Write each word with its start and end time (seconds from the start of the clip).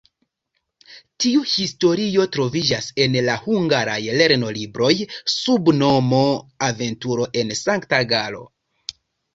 Tiu 1.25 1.43
historio 1.51 2.25
troviĝas 2.37 2.89
en 3.05 3.19
la 3.27 3.37
hungaraj 3.43 3.99
lernolibroj 4.23 4.93
sub 5.37 5.71
nomo 5.85 6.27
"Aventuro 6.73 7.31
en 7.45 7.59
Sankt-Galo". 7.65 8.45